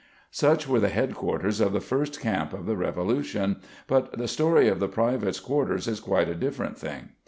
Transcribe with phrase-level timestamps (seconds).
[0.31, 4.79] Such were the headquarters of the first camp of the Revolution but the story of
[4.79, 7.09] the privates' quarters is quite a different thing.